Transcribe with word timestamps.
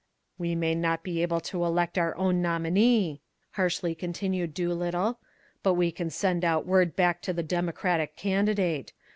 "We 0.39 0.55
may 0.55 0.73
not 0.73 1.03
be 1.03 1.21
able 1.21 1.41
to 1.41 1.63
elect 1.63 1.95
our 1.95 2.17
own 2.17 2.41
nominee," 2.41 3.21
harshly 3.51 3.93
continued 3.93 4.55
Doolittle, 4.55 5.19
"but 5.61 5.75
we 5.75 5.91
kin 5.91 6.09
send 6.09 6.43
out 6.43 6.65
word 6.65 6.93
to 6.93 6.95
back 6.95 7.21
the 7.21 7.43
Democratic 7.43 8.15
candidate. 8.17 8.93